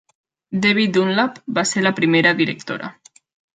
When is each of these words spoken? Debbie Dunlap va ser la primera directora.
Debbie 0.63 0.91
Dunlap 0.95 1.37
va 1.59 1.65
ser 1.73 1.85
la 1.85 1.93
primera 2.01 2.35
directora. 2.43 2.93